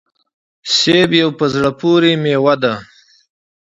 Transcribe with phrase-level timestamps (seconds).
[0.77, 2.73] سيب يوه په زړه پوري ميوه ده